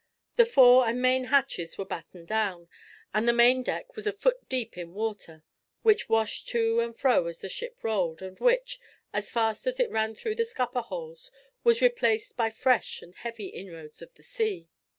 The 0.35 0.47
fore 0.47 0.87
and 0.87 0.99
main 0.99 1.25
hatches 1.25 1.77
were 1.77 1.85
battened 1.85 2.27
down, 2.27 2.69
and 3.13 3.27
the 3.27 3.33
main 3.33 3.61
deck 3.61 3.95
was 3.95 4.07
a 4.07 4.11
foot 4.11 4.49
deep 4.49 4.75
in 4.75 4.95
water, 4.95 5.43
which 5.83 6.09
washed 6.09 6.47
to 6.47 6.79
and 6.79 6.97
fro 6.97 7.27
as 7.27 7.41
the 7.41 7.49
ship 7.49 7.83
rolled, 7.83 8.19
and 8.19 8.39
which, 8.39 8.79
as 9.13 9.29
fast 9.29 9.67
as 9.67 9.79
it 9.79 9.91
ran 9.91 10.15
through 10.15 10.33
the 10.37 10.43
scupper 10.45 10.81
holes, 10.81 11.29
was 11.63 11.83
replaced 11.83 12.35
by 12.35 12.49
fresh 12.49 13.03
and 13.03 13.13
heavy 13.13 13.49
inroads 13.49 14.01
of 14.01 14.11
the 14.15 14.23
sea. 14.23 14.69